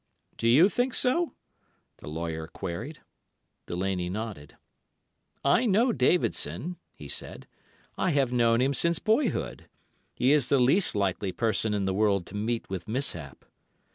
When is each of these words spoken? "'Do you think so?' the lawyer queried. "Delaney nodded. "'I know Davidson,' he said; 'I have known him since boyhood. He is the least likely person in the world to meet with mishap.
"'Do 0.35 0.47
you 0.47 0.67
think 0.67 0.95
so?' 0.95 1.33
the 1.97 2.07
lawyer 2.07 2.47
queried. 2.47 3.01
"Delaney 3.67 4.09
nodded. 4.09 4.57
"'I 5.45 5.67
know 5.67 5.91
Davidson,' 5.93 6.77
he 6.91 7.07
said; 7.07 7.45
'I 7.99 8.09
have 8.09 8.33
known 8.33 8.61
him 8.61 8.73
since 8.73 8.97
boyhood. 8.97 9.69
He 10.15 10.31
is 10.31 10.47
the 10.49 10.57
least 10.57 10.95
likely 10.95 11.31
person 11.31 11.75
in 11.75 11.85
the 11.85 11.93
world 11.93 12.25
to 12.25 12.35
meet 12.35 12.67
with 12.67 12.87
mishap. 12.87 13.45